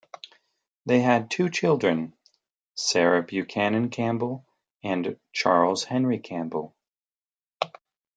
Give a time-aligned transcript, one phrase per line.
[0.87, 2.15] They had two children:
[2.73, 4.47] Sarah Buchanan Campbell,
[4.83, 6.75] and Charles Henry Campbell.